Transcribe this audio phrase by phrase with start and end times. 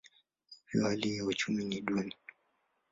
[0.65, 2.15] Hivyo hali ya uchumi ni duni.